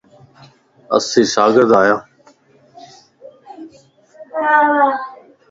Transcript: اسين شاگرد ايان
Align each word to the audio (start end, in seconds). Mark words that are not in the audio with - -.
اسين 0.97 1.25
شاگرد 1.33 1.71
ايان 1.81 1.99